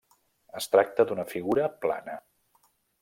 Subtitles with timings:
[0.59, 2.17] Es tracta d'una figura plana.